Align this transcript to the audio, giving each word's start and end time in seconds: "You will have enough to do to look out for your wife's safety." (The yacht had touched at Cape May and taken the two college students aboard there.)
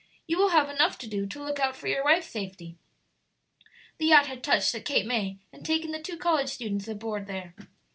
"You 0.25 0.39
will 0.39 0.49
have 0.49 0.67
enough 0.67 0.97
to 0.97 1.07
do 1.07 1.27
to 1.27 1.43
look 1.43 1.59
out 1.59 1.75
for 1.75 1.85
your 1.85 2.03
wife's 2.03 2.25
safety." 2.31 2.75
(The 3.99 4.07
yacht 4.07 4.25
had 4.25 4.41
touched 4.41 4.73
at 4.73 4.83
Cape 4.83 5.05
May 5.05 5.37
and 5.53 5.63
taken 5.63 5.91
the 5.91 6.01
two 6.01 6.17
college 6.17 6.49
students 6.49 6.87
aboard 6.87 7.27
there.) 7.27 7.53